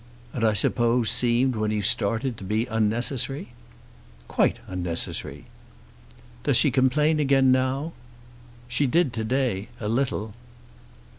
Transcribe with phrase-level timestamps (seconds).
[0.33, 3.49] "And I suppose seemed when you started to be unnecessary?"
[4.27, 5.45] "Quite unnecessary."
[6.43, 7.93] "Does she complain again now?"
[8.67, 10.33] "She did to day a little."